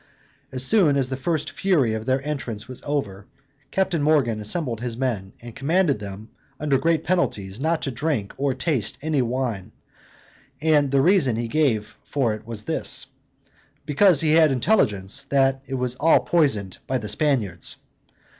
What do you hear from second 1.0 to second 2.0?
the first fury